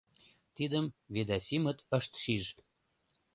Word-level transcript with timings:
Тидым 0.55 0.85
Ведасимыт 1.13 1.79
ышт 1.97 2.11
шиж. 2.21 2.43